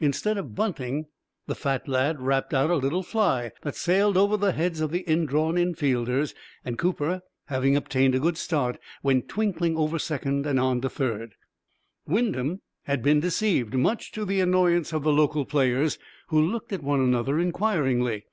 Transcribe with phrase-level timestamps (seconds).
[0.00, 1.06] Instead of bunting,
[1.46, 5.00] the fat lad rapped out a little fly, that sailed over the heads of the
[5.10, 10.60] in drawn infielders, and Cooper, having obtained a good start, went twinkling over second and
[10.60, 11.36] on to third.
[12.06, 16.82] Wyndham had been deceived, much to the annoyance of the local players, who looked at
[16.84, 18.26] one another inquiringly.